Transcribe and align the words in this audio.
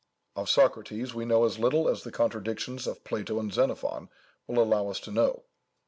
Of 0.35 0.49
Socrates 0.49 1.13
we 1.13 1.25
know 1.25 1.45
as 1.45 1.59
little 1.59 1.87
as 1.87 2.01
the 2.03 2.11
contradictions 2.11 2.87
of 2.87 3.03
Plato 3.03 3.39
and 3.39 3.53
Xenophon 3.53 4.09
will 4.47 4.57
allow 4.57 4.87
us 4.89 4.99
to 5.01 5.11
know. 5.11 5.43